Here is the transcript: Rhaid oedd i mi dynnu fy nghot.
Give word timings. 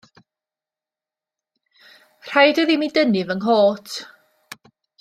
Rhaid 2.31 2.63
oedd 2.63 2.73
i 2.77 2.79
mi 2.85 2.89
dynnu 2.97 3.23
fy 3.29 3.37
nghot. 3.43 3.95